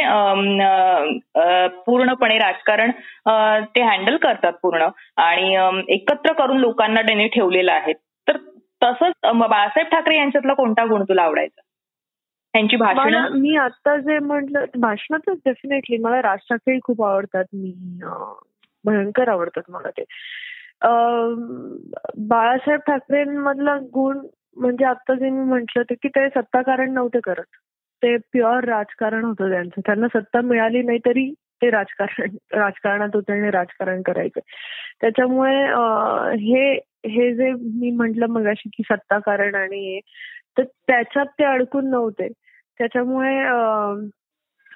पूर्णपणे 1.85 2.37
राजकारण 2.39 2.91
ते 3.75 3.81
हँडल 3.81 4.17
करतात 4.17 4.53
पूर्ण 4.61 4.87
आणि 5.21 5.55
एकत्र 5.93 6.33
करून 6.33 6.57
लोकांना 6.57 7.01
त्यांनी 7.01 7.27
ठेवलेलं 7.27 7.71
आहे. 7.71 7.93
तर 8.27 8.37
तसंच 8.81 9.13
बाळासाहेब 9.25 9.87
ठाकरे 9.87 10.17
यांच्यातला 10.17 10.53
कोणता 10.53 10.85
गुण 10.85 11.03
तुला 11.03 11.23
आवडायचा? 11.23 11.61
त्यांची 12.53 12.75
भाषण? 12.75 13.15
मी 13.33 13.55
आता 13.57 13.95
जे 13.97 14.19
म्हटलं 14.19 14.65
भाषणातच 14.77 15.37
डेफिनेटली 15.45 15.97
मला 15.97 16.21
राज 16.21 16.39
ठाकरे 16.49 16.77
खूप 16.83 17.03
आवडतात 17.05 17.45
मी 17.53 17.73
भयंकर 18.85 19.29
आवडतात 19.29 19.69
मला 19.69 19.89
ते. 19.89 20.03
बाळासाहेब 20.81 22.79
ठाकरेंमधला 22.87 23.77
गुण 23.93 24.19
म्हणजे 24.57 24.85
आता 24.85 25.13
जे 25.15 25.29
मी 25.29 25.43
म्हंटल 25.43 25.79
होतं 25.79 25.95
की 26.03 26.07
ते 26.09 26.27
सत्ताकारण 26.29 26.93
नव्हते 26.93 27.19
करत. 27.23 27.45
ते 28.03 28.15
प्युअर 28.31 28.63
राजकारण 28.65 29.23
होतं 29.25 29.49
त्यांचं. 29.51 29.81
त्यांना 29.85 30.07
सत्ता 30.13 30.41
मिळाली 30.41 30.81
नाही 30.83 30.99
तरी 31.05 31.29
ते 31.61 31.69
राजकारण 31.69 32.35
राजकारणात 32.53 33.15
होते 33.15 33.33
आणि 33.33 33.49
राजकारण 33.51 34.01
करायचं. 34.01 34.39
त्याच्यामुळे 35.01 35.55
हे 36.43 36.71
हे 37.07 37.33
जे 37.35 37.51
मी 37.53 37.91
म्हंटल 37.91 38.23
मगाशी 38.31 38.69
की 38.73 38.83
सत्ताकारण 38.83 39.55
आणि 39.55 39.99
तर 40.57 40.63
त्याच्यात 40.87 41.25
ते 41.39 41.43
अडकून 41.43 41.89
नव्हते. 41.89 42.27
त्याच्यामुळे 42.79 43.35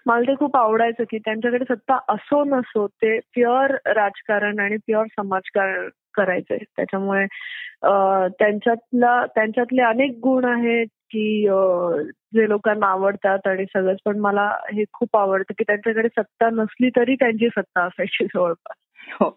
मला 0.05 0.21
ते 0.21 0.35
खूप 0.35 0.57
आवडायचं 0.57 1.03
की 1.03 1.17
त्यांच्याकडे 1.17 1.65
सत्ता 1.69 1.97
असो 2.09 2.43
नसो 2.43 2.87
ते 2.87 3.19
प्युअर 3.19 3.75
राजकारण 3.85 4.59
आणि 4.59 4.77
प्युअर 4.77 5.05
समाजकारण 5.05 5.89
करायचंय 6.13 6.57
त्याच्यामुळे 6.57 7.25
त्यांच्यातला 8.39 9.25
त्यांच्यातले 9.25 9.81
अनेक 9.81 10.11
गुण 10.23 10.45
आहेत 10.45 10.87
की 11.11 11.47
जे 12.35 12.47
लोकांना 12.49 12.87
आवडतात 12.87 13.47
आणि 13.47 13.65
सगळंच. 13.65 13.97
पण 14.05 14.19
मला 14.19 14.45
हे 14.73 14.83
खूप 14.93 15.17
आवडतं 15.17 15.53
की 15.57 15.63
त्यांच्याकडे 15.63 16.07
सत्ता 16.07 16.49
नसली 16.49 16.89
तरी 16.89 17.15
त्यांची 17.15 17.47
सत्ता 17.47 17.83
असायची 17.83 18.25
जवळपास. 18.25 18.75
हो. 19.13 19.29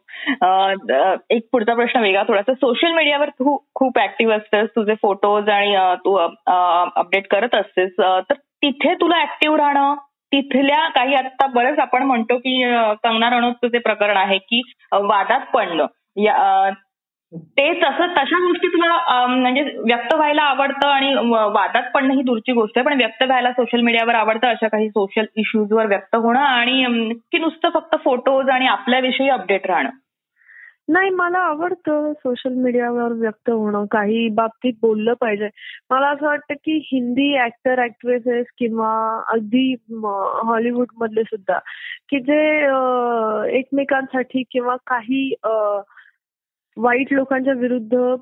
एक 1.31 1.49
पुढचा 1.53 1.75
प्रश्न 1.75 2.01
वेगळा 2.01 2.23
थोडासा. 2.29 2.55
सोशल 2.55 2.93
मीडियावर 2.93 3.29
तू 3.29 3.57
खूप 3.75 3.99
ऍक्टिव्ह 3.99 4.35
असतेस. 4.35 4.69
तुझे 4.77 4.95
फोटोज 5.03 5.49
आणि 5.49 5.77
तू 6.05 6.15
अपडेट 6.97 7.27
करत 7.31 7.55
असतेस. 7.55 7.93
तर 7.99 8.35
तिथे 8.63 8.95
तुला 8.95 9.21
ऍक्टिव्ह 9.23 9.57
राहणं 9.57 9.95
तिथल्या 10.33 10.89
काही 10.89 11.15
आता 11.15 11.47
बरंच 11.47 11.79
आपण 11.79 12.03
म्हणतो 12.03 12.39
की 12.39 12.63
कंगना 13.03 13.31
रणोत्सवचे 13.31 13.69
जे 13.69 13.79
प्रकरण 13.79 14.17
आहे 14.17 14.39
की 14.39 14.63
वादात 14.93 15.41
पडणं 15.41 15.87
ते 17.33 17.73
तसं 17.83 18.07
तशा 18.07 18.39
गोष्टी 18.39 18.69
तुला 18.69 19.27
म्हणजे 19.27 19.63
व्यक्त 19.63 20.15
व्हायला 20.15 20.43
आवडतं 20.43 20.89
आणि 20.89 21.15
वादात 21.29 21.83
पडणं 21.95 22.15
ही 22.15 22.23
दूरची 22.23 22.53
गोष्ट 22.53 22.79
आहे 22.79 22.87
पण 22.87 22.97
व्यक्त 22.97 23.23
व्हायला 23.23 23.53
सोशल 23.53 23.81
मीडियावर 23.81 24.15
आवडतं 24.15 24.49
अशा 24.49 24.69
काही 24.69 24.89
सोशल 24.89 25.25
इश्यूजवर 25.37 25.87
व्यक्त 25.87 26.17
होणं 26.17 26.41
आणि 26.41 27.15
की 27.33 27.39
नुसतं 27.39 27.69
फक्त 27.69 27.97
फोटोज 28.05 28.49
आणि 28.49 28.67
आपल्याविषयी 28.67 29.29
अपडेट 29.29 29.67
राहणं. 29.67 29.91
नाही 30.89 31.11
मला 31.11 31.39
आवडतं 31.39 32.13
सोशल 32.19 32.53
मीडियावर 32.65 33.13
व्यक्त 33.21 33.51
होणं. 33.51 33.85
काही 33.91 34.29
बाबतीत 34.35 34.73
बोललं 34.83 35.15
पाहिजे. 35.21 35.49
मला 35.91 36.09
असं 36.09 36.27
वाटतं 36.27 36.55
की 36.65 36.77
हिंदी 36.93 37.35
ऍक्टर 37.45 37.83
ऍक्ट्रेसेस 37.85 38.47
किंवा 38.59 38.91
अगदी 39.33 39.73
हॉलिवूड 40.47 40.87
मधले 41.01 41.23
सुद्धा 41.23 41.59
की 42.11 42.21
जे 42.29 42.39
एकमेकांसाठी 43.59 44.43
किंवा 44.51 44.77
काही 44.87 45.33
वाईट 46.77 47.13
लोकांच्या 47.13 47.53
विरुद्ध 47.57 48.15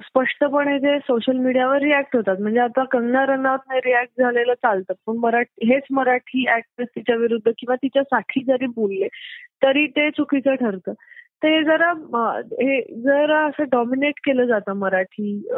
स्पष्टपणे 0.00 0.78
जे 0.80 0.98
सोशल 0.98 1.36
मीडियावर 1.38 1.78
रिॲक्ट 1.82 2.16
होतात. 2.16 2.36
म्हणजे 2.40 2.60
आता 2.60 2.84
कंगना 2.92 3.24
रनौतने 3.26 3.78
रिॲक्ट 3.84 4.20
झालेलं 4.20 4.54
चालतं. 4.54 4.94
पण 5.06 5.16
मराठी 5.18 5.66
हेच 5.72 5.82
मराठी 5.90 6.46
ऍक्ट्रेस 6.54 6.88
तिच्या 6.96 7.16
विरुद्ध 7.16 7.50
किंवा 7.58 7.76
तिच्यासाठी 7.82 8.44
जरी 8.46 8.66
बोलले 8.76 9.08
तरी 9.62 9.86
ते 9.96 10.10
चुकीचं 10.10 10.54
ठरतं. 10.54 10.92
ते 11.42 11.64
जरा 11.64 11.90
हे 12.52 12.80
जरा 13.02 13.46
असं 13.46 13.64
डॉमिनेट 13.72 14.14
केलं 14.24 14.44
जातं 14.44 14.72
मराठी 14.72 15.48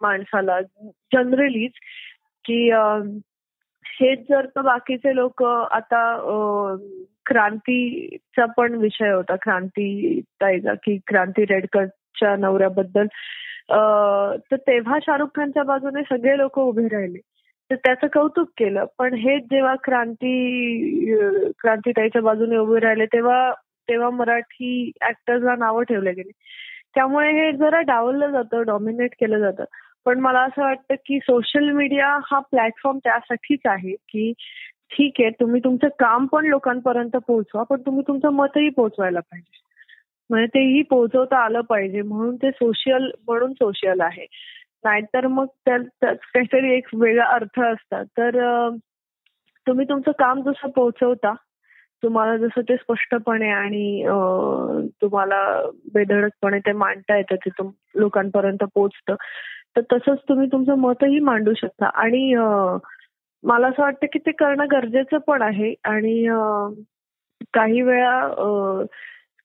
माणसाला 0.00 0.60
जनरलीच 1.14 1.72
की 2.44 2.70
हेच 3.84 4.28
जर 4.28 4.46
तर 4.46 4.60
बाकीचे 4.60 5.14
लोक 5.16 5.42
आता 5.42 6.00
क्रांतीचा 7.26 8.44
पण 8.46 8.74
विषय 8.74 9.10
होता 9.10 9.36
क्रांती 9.36 10.20
ताईचा 10.20 10.74
की 10.74 10.98
क्रांती 11.06 11.44
रेडकरच्या 11.44 12.36
नवऱ्याबद्दल 12.36 13.06
तर 14.50 14.56
तेव्हा 14.56 14.98
शाहरुख 15.02 15.28
खानच्या 15.36 15.62
बाजूने 15.62 16.02
सगळे 16.02 16.38
लोक 16.38 16.58
उभे 16.58 16.88
राहिले. 16.88 17.18
तर 17.70 17.74
त्याचं 17.74 18.06
कौतुक 18.06 18.48
केलं. 18.58 18.84
पण 18.98 19.14
हेच 19.14 19.42
जेव्हा 19.42 19.74
क्रांती 19.84 21.14
क्रांतीताईच्या 21.58 22.22
बाजूने 22.22 22.56
उभे 22.56 22.80
राहिले 22.80 23.06
तेव्हा 23.06 23.52
तेव्हा 23.90 24.10
मराठी 24.10 24.92
ऍक्टर्सला 25.08 25.56
नावं 25.56 25.82
ठेवले 25.82 26.12
गेली. 26.12 26.30
त्यामुळे 26.94 27.32
हे 27.32 27.52
जरा 27.52 27.80
डावललं 27.80 28.30
जातं 28.30 28.62
डॉमिनेट 28.62 29.10
केलं 29.20 29.38
जातं. 29.38 29.64
पण 30.04 30.20
मला 30.20 30.40
असं 30.40 30.62
वाटतं 30.62 30.94
की 31.06 31.18
सोशल 31.18 31.70
मीडिया 31.70 32.18
हा 32.30 32.38
प्लॅटफॉर्म 32.38 32.98
त्यासाठीच 32.98 33.60
आहे 33.64 33.92
की 33.92 34.32
ठीक 34.90 35.12
आहे 35.18 35.30
तुम्ही 35.30 35.60
तुमचं 35.64 35.88
काम 35.88 36.26
पण 36.26 36.46
लोकांपर्यंत 36.46 37.16
पोहोचवा 37.16 37.62
पण 37.62 37.80
तुम्ही 37.80 38.02
तुमचं 38.08 38.28
मतही 38.28 38.68
पोहोचवायला 38.68 39.20
पाहिजे. 39.20 39.58
म्हणजे 40.30 40.46
तेही 40.46 40.82
पोहोचवता 40.82 41.38
आलं 41.38 41.60
पाहिजे 41.60 42.02
म्हणून 42.02 42.36
ते 42.36 42.50
सोशल 42.50 43.10
म्हणून 43.26 43.52
सोशल 43.52 44.00
आहे. 44.00 44.26
नाहीतर 44.84 45.26
मग 45.26 45.46
काहीतरी 45.68 46.74
एक 46.74 46.86
वेगळा 46.94 47.24
अर्थ 47.24 47.60
असतात. 47.60 48.04
तर 48.04 48.68
तुम्ही 49.66 49.86
तुमचं 49.88 50.10
काम 50.10 50.42
जसं 50.42 50.68
पोहोचवता 50.68 51.34
तुम्हाला 52.02 52.36
जसं 52.36 52.60
ते 52.68 52.76
स्पष्टपणे 52.76 53.48
आणि 53.50 54.02
तुम्हाला 55.02 55.40
बेधडकपणे 55.94 56.58
ते 56.66 56.72
मांडता 56.74 57.16
येतं 57.16 57.36
ते 57.46 57.50
लोकांपर्यंत 57.94 58.64
पोचतं 58.74 59.14
तर 59.76 59.80
तसंच 59.92 60.18
तुम्ही 60.28 60.46
तुमचं 60.52 60.78
मतही 60.78 61.18
मांडू 61.20 61.52
शकता. 61.56 61.86
आणि 61.86 62.34
मला 63.44 63.68
असं 63.68 63.82
वाटतं 63.82 64.06
की 64.12 64.18
ते 64.18 64.32
करणं 64.38 64.66
गरजेचं 64.72 65.18
पण 65.26 65.42
आहे 65.42 65.74
आणि 65.84 66.24
काही 67.54 67.82
वेळा 67.82 68.84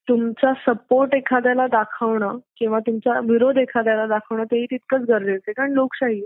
तुमचा 0.07 0.51
सपोर्ट 0.65 1.13
एखाद्याला 1.15 1.65
दाखवणं 1.67 2.37
किंवा 2.57 2.79
तुमचा 2.87 3.19
विरोध 3.25 3.57
एखाद्याला 3.57 4.05
दाखवणं 4.07 4.43
तेही 4.51 4.65
तितकंच 4.71 5.01
गरजेचं 5.09 5.43
आहे. 5.47 5.53
कारण 5.53 5.71
लोकशाही 5.73 6.21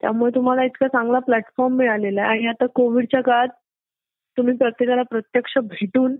त्यामुळे 0.00 0.34
तुम्हाला 0.34 0.64
इतका 0.64 0.86
चांगला 0.88 1.18
प्लॅटफॉर्म 1.18 1.76
मिळालेला 1.76 2.22
आहे. 2.22 2.30
आणि 2.30 2.46
आता 2.48 2.66
कोविडच्या 2.74 3.20
काळात 3.22 3.48
तुम्ही 4.36 4.56
प्रत्येकाला 4.56 5.02
प्रत्यक्ष 5.02 5.58
भेटून 5.58 6.14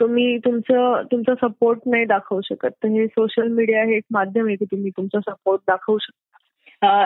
तुम्ही 0.00 0.38
तुमचं 0.38 1.02
तुमचा 1.12 1.34
सपोर्ट 1.34 1.78
नाही 1.86 2.04
दाखवू 2.04 2.40
शकत. 2.40 2.70
तर 2.82 2.88
हे 2.88 3.06
सोशल 3.06 3.48
मीडिया 3.48 3.84
हे 3.84 3.96
एक 3.96 4.04
माध्यम 4.12 4.46
आहे 4.46 4.56
की 4.56 4.64
तुम्ही 4.64 4.90
तुमचा 4.90 5.20
सपोर्ट 5.20 5.60
दाखवू 5.68 5.98
शकता. 5.98 6.20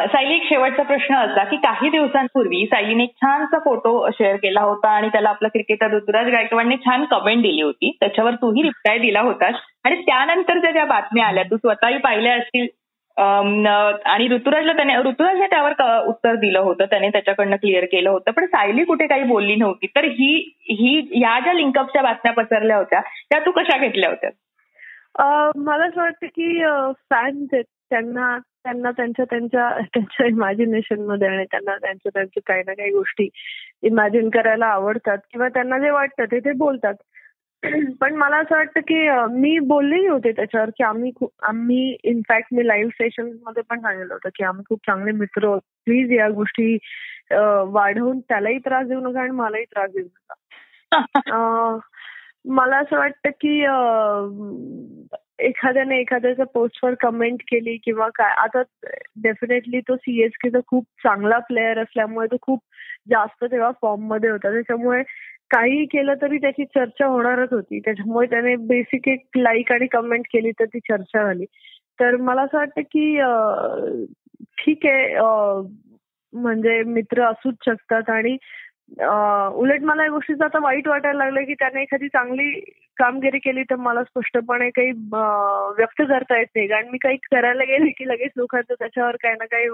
सायली 0.06 0.34
एक 0.34 0.42
शेवटचा 0.48 0.82
प्रश्न 0.82 1.14
असा 1.14 1.44
की 1.44 1.56
काही 1.56 1.90
दिवसांपूर्वी 1.90 2.64
सायलीने 2.66 3.02
एक 3.02 3.12
छानसा 3.16 3.58
फोटो 3.58 4.10
शेअर 4.10 4.36
केला 4.36 4.60
होता 4.60 4.88
आणि 4.88 5.08
त्याला 5.08 5.28
आपला 5.28 5.48
क्रिकेटर 5.48 5.94
ऋतुराज 5.94 6.28
गायकवाडने 6.28 6.76
छान 6.76 7.04
कमेंट 7.04 7.42
दिली 7.42 7.62
होती. 7.62 7.96
त्याच्यावर 8.00 8.34
तूही 8.34 8.62
रिप्लाय 8.62 8.98
दिला 8.98 9.20
होतास. 9.20 9.54
आणि 9.84 10.00
त्यानंतर 10.00 10.72
ज्या 10.72 10.84
बातम्या 10.84 11.26
आल्या 11.26 11.42
तू 11.42 11.56
स्वतःही 11.56 11.98
पाहिल्या 11.98 12.34
असतील. 12.34 12.66
आणि 13.18 14.28
ऋतुराजला 14.28 14.72
त्याने 14.72 14.96
ऋतुराजने 14.98 15.46
त्यावर 15.46 15.72
उत्तर 16.08 16.34
दिलं 16.40 16.58
होतं. 16.60 16.84
त्याने 16.90 17.08
त्याच्याकडनं 17.10 17.56
क्लिअर 17.56 17.84
केलं 17.92 18.10
होतं. 18.10 18.30
पण 18.32 18.46
सायली 18.46 18.84
कुठे 18.84 19.06
काही 19.06 19.22
बोलली 19.25 19.54
नव्हती. 19.56 19.87
तर 19.96 20.04
ही 20.04 20.34
ही 20.70 20.96
या 21.22 21.38
ज्या 21.40 21.52
लिंकअपच्या 21.52 22.02
बातम्या 22.02 22.32
पसरल्या 22.34 22.76
होत्या 22.76 23.00
त्या 23.30 23.40
तू 23.46 23.50
कशा 23.50 23.78
घेतल्या 23.78 24.10
होत्या? 24.10 24.30
मला 25.56 25.84
असं 25.84 26.00
वाटतं 26.00 26.26
की 26.26 26.62
फॅन्स 27.10 27.48
आहेत. 27.52 27.64
त्यांना 27.90 28.37
त्यांना 28.64 28.90
त्यांच्या 28.90 29.25
त्यांच्या 29.25 29.68
त्यांच्या 29.94 30.26
इमॅजिनेशनमध्ये 30.26 31.28
आणि 31.28 31.44
त्यांना 31.44 31.76
त्यांच्या 31.76 32.10
त्यांच्या 32.14 32.42
काही 32.46 32.62
ना 32.66 32.72
काही 32.72 32.90
गोष्टी 32.90 33.28
इमॅजिन 33.82 34.28
करायला 34.30 34.66
आवडतात. 34.66 35.18
किंवा 35.32 35.48
त्यांना 35.48 35.78
जे 35.78 35.90
वाटतं 35.90 36.25
ते 36.32 36.40
ते 36.40 36.52
बोलतात. 36.58 36.94
पण 38.00 38.14
मला 38.16 38.36
असं 38.36 38.54
वाटतं 38.56 38.80
की 38.88 38.96
मी 39.32 39.58
बोललेही 39.68 40.06
होते 40.06 40.32
त्याच्यावर 40.32 40.70
की 40.70 40.82
आम्ही 40.84 41.10
खूप 41.16 41.30
आम्ही 41.44 41.96
इनफॅक्ट 42.04 42.54
मी 42.54 42.66
लाईव्ह 42.66 42.90
सेशनमध्ये 42.94 43.62
पण 43.70 43.80
सांगितलं 43.80 44.12
होतं 44.14 44.28
की 44.34 44.44
आम्ही 44.44 44.64
खूप 44.68 44.78
चांगले 44.86 45.12
मित्र 45.12 45.46
आहोत. 45.46 45.60
प्लीज 45.86 46.12
या 46.12 46.28
गोष्टी 46.30 46.76
वाढवून 47.72 48.20
त्यालाही 48.20 48.58
त्रास 48.58 48.86
देऊ 48.86 49.00
नका 49.00 49.20
आणि 49.20 49.30
मलाही 49.30 49.64
त्रास 49.64 49.90
देऊ 49.90 50.04
नका. 50.04 50.34
मला 52.48 52.76
असं 52.78 52.96
वाटतं 52.98 53.30
की 53.40 53.58
एखाद्याने 55.38 55.98
एखाद्याच्या 56.00 56.44
पोस्टवर 56.54 56.94
कमेंट 57.00 57.42
केली 57.48 57.76
किंवा 57.84 58.08
काय 58.14 58.30
आता 58.42 58.62
डेफिनेटली 59.22 59.80
तो 59.80 59.96
सीएसकेचा 59.96 60.58
खूप 60.66 60.84
चांगला 61.02 61.38
प्लेअर 61.48 61.78
असल्यामुळे 61.78 62.26
तो 62.26 62.36
खूप 62.42 62.60
जास्त 63.10 63.44
तेव्हा 63.44 63.70
फॉर्ममध्ये 63.82 64.30
होता. 64.30 64.50
त्याच्यामुळे 64.52 65.02
काही 65.50 65.84
केलं 65.86 66.14
तरी 66.22 66.38
त्याची 66.38 66.64
चर्चा 66.64 67.06
होणारच 67.06 67.52
होती. 67.52 67.78
त्याच्यामुळे 67.80 68.26
त्याने 68.30 68.54
बेसिक 68.66 69.08
एक 69.08 69.38
लाईक 69.38 69.72
आणि 69.72 69.86
कमेंट 69.86 70.26
केली 70.32 70.50
तर 70.50 70.64
ती 70.64 70.78
चर्चा 70.80 71.24
झाली. 71.24 71.44
तर 72.00 72.16
मला 72.16 72.42
असं 72.42 72.58
वाटतं 72.58 72.80
की 72.94 73.14
ठीक 74.58 74.86
आहे 74.86 75.14
म्हणजे 76.32 76.82
मित्र 76.82 77.22
असूच 77.24 77.54
शकतात 77.66 78.10
आणि 78.10 78.36
उलट 79.60 79.82
मला 79.82 80.02
या 80.04 80.10
गोष्टीचं 80.10 80.44
आता 80.44 80.58
वाईट 80.62 80.88
वाटायला 80.88 81.24
लागलं 81.24 81.44
की 81.44 81.54
त्याने 81.54 81.82
एखादी 81.82 82.08
चांगली 82.08 82.50
कामगिरी 82.96 83.38
केली 83.38 83.62
तर 83.62 83.76
मला 83.76 84.02
स्पष्टपणे 84.04 84.68
काही 84.70 84.90
व्यक्त 85.76 86.02
करता 86.02 86.38
येत 86.38 86.46
नाही. 86.56 86.66
कारण 86.68 86.88
मी 86.88 86.98
काही 86.98 87.16
करायला 87.30 87.64
गेले 87.64 87.90
की 87.90 88.08
लगेच 88.08 88.30
लोकांचं 88.36 88.74
त्याच्यावर 88.78 89.16
काही 89.22 89.34
ना 89.34 89.44
काही 89.44 89.68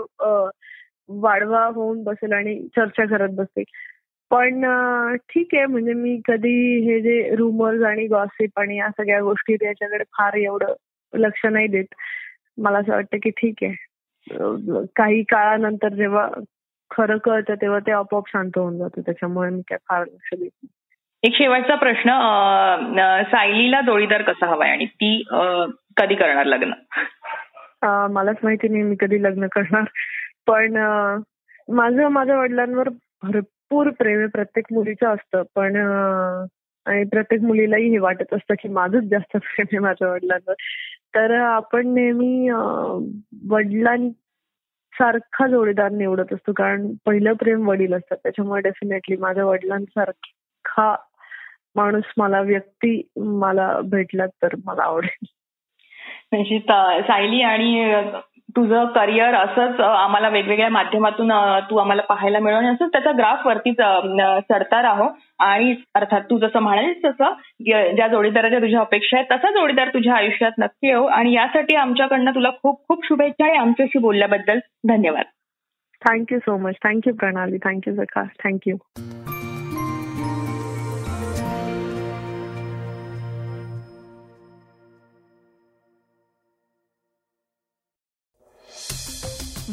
वाढवा 1.20 1.64
होऊन 1.66 2.02
बसेल 2.04 2.32
आणि 2.32 2.58
चर्चा 2.76 3.04
करत 3.06 3.34
बसेल. 3.36 3.64
पण 4.30 4.64
ठीक 5.28 5.54
आहे 5.54 5.66
म्हणजे 5.66 5.92
मी 5.92 6.20
कधी 6.28 6.56
हे 6.84 7.00
जे 7.00 7.34
रुमर्स 7.36 7.82
आणि 7.82 8.06
गॉसिप 8.06 8.58
आणि 8.60 8.76
या 8.76 8.88
सगळ्या 8.90 9.20
गोष्टी 9.22 9.56
त्याच्याकडे 9.56 10.04
फार 10.18 10.34
एवढं 10.34 10.74
लक्ष 11.12 11.44
नाही 11.46 11.66
देत. 11.66 11.94
मला 12.58 12.78
असं 12.78 12.92
वाटतं 12.92 13.18
की 13.22 13.30
ठीक 13.30 13.62
आहे. 13.62 14.84
काही 14.96 15.22
काळानंतर 15.22 15.94
जेव्हा 15.94 16.28
खरं 16.90 17.18
कळतं 17.24 17.54
तेव्हा 17.54 17.78
ते 17.78 17.92
आपोआप 17.92 18.28
शांत 18.28 18.50
होऊन 18.56 18.78
जातं. 18.78 19.00
त्याच्यामुळे 19.00 19.50
मी 19.50 19.60
काय 19.68 19.78
फार 19.88 20.00
लक्ष 20.02 20.28
देत 20.32 20.40
नाही. 20.40 20.68
एक 21.22 21.34
शेवटचा 21.34 21.74
प्रश्न 21.74 22.10
सायलीला 23.30 23.80
जोडीदार 23.80 24.22
कसा 24.22 24.46
हवाय 24.46 24.70
आणि 24.70 24.86
ती 24.86 25.22
कधी 25.96 26.14
करणार 26.14 26.46
लग्न? 26.46 26.72
मलाच 28.12 28.36
माहिती 28.42 28.68
नाही 28.68 28.82
मी 28.82 28.96
कधी 29.00 29.22
लग्न 29.22 29.46
करणार. 29.52 29.84
पण 30.46 30.76
माझं 31.68 32.08
माझ्या 32.08 32.38
वडिलांवर 32.38 32.88
भरपूर 33.70 33.90
प्रेम 33.90 34.18
आहे 34.18 34.26
प्रत्येक 34.26 34.72
मुलीचं 34.72 35.14
असतं 35.14 35.42
पण 35.54 35.76
आणि 36.86 37.04
प्रत्येक 37.04 37.42
मुलीलाही 37.42 37.88
हे 37.90 37.98
वाटत 37.98 38.34
असतं 38.34 38.54
की 38.62 38.68
माझंच 38.68 39.04
जास्त 39.04 39.36
प्रेम 39.36 39.66
आहे 39.66 39.78
माझ्या 39.78 40.08
वडिलांवर. 40.08 40.54
तर 41.14 41.34
आपण 41.40 41.94
नेहमी 41.94 42.50
वडिलांसारखा 43.50 45.46
जोडीदार 45.46 45.90
निवडत 45.90 46.32
असतो 46.32 46.52
कारण 46.52 46.92
पहिलं 47.06 47.32
प्रेम 47.32 47.68
वडील 47.68 47.94
असतात. 47.94 48.16
त्याच्यामुळे 48.22 48.60
डेफिनेटली 48.62 49.16
माझ्या 49.16 49.44
वडिलांसारखा 49.44 50.94
माणूस 51.76 52.12
मला 52.16 52.40
व्यक्ती 52.40 53.00
मला 53.16 53.80
भेटला 53.84 54.26
तर 54.42 54.54
मला 54.64 54.82
आवडेल. 54.82 55.26
म्हणजे 56.32 56.58
सायली 57.02 57.42
आणि 57.42 58.00
तुझं 58.56 58.84
करिअर 58.86 59.34
असंच 59.34 59.80
आम्हाला 59.80 60.28
वेगवेगळ्या 60.28 60.68
माध्यमातून 60.68 61.32
तू 61.70 61.76
आम्हाला 61.76 62.02
पाहायला 62.02 62.38
मिळून 62.38 62.66
असंच 62.66 62.92
त्याचा 62.92 63.12
ग्राफ 63.18 63.46
वरतीच 63.46 63.76
चढता 64.48 64.82
राहो 64.82 65.08
आणि 65.38 65.74
अर्थात 65.94 66.20
तू 66.30 66.38
जसं 66.38 66.58
म्हणालीस 66.58 67.04
तसं 67.04 67.32
ज्या 67.96 68.08
जोडीदाराच्या 68.08 68.58
तुझ्या 68.58 68.80
अपेक्षा 68.80 69.16
आहेत 69.16 69.32
तसा 69.32 69.50
जोडीदार 69.50 69.88
तुझ्या 69.88 70.14
आयुष्यात 70.14 70.52
नक्की 70.58 70.88
येऊ. 70.88 71.04
आणि 71.04 71.32
यासाठी 71.32 71.74
आमच्याकडनं 71.74 72.30
तुला 72.30 72.50
खूप 72.62 72.80
खूप 72.88 73.06
शुभेच्छा 73.06 73.44
आणि 73.44 73.58
आमच्याशी 73.58 73.98
बोलल्याबद्दल 73.98 74.58
धन्यवाद. 74.88 75.24
Thank you 76.02 76.38
so 76.38 76.56
much 76.58 76.74
thank you 76.84 77.14
Pranali. 77.14 77.58
Thank you 77.64 77.94
Sakash 77.94 78.28
thank you 78.44 78.76